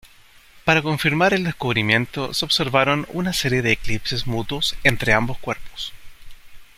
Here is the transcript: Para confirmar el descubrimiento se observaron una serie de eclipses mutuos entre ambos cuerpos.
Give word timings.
Para 0.65 0.81
confirmar 0.81 1.31
el 1.35 1.43
descubrimiento 1.43 2.33
se 2.33 2.43
observaron 2.43 3.05
una 3.13 3.33
serie 3.33 3.61
de 3.61 3.71
eclipses 3.73 4.25
mutuos 4.25 4.75
entre 4.83 5.13
ambos 5.13 5.37
cuerpos. 5.37 5.93